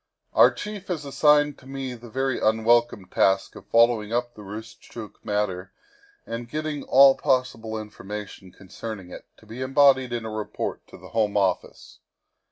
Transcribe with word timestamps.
Our 0.33 0.49
chief 0.51 0.87
has 0.87 1.05
assigned 1.05 1.59
to 1.59 1.67
me 1.67 1.93
the 1.93 2.09
very 2.09 2.39
unwelcome 2.41 3.05
task 3.05 3.55
of 3.55 3.67
following 3.67 4.11
up 4.11 4.33
the 4.33 4.41
Roostchook 4.41 5.23
matter 5.23 5.73
and 6.25 6.49
getting 6.49 6.81
all 6.85 7.13
pos 7.13 7.53
sible 7.53 7.79
information 7.79 8.51
concerning 8.51 9.11
it, 9.11 9.27
to 9.37 9.45
be 9.45 9.61
embodied 9.61 10.11
in 10.11 10.25
a 10.25 10.31
report 10.31 10.87
to 10.87 10.97
the 10.97 11.09
Home 11.09 11.37
Office. 11.37 11.99